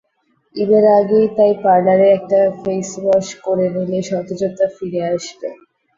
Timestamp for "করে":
3.45-3.65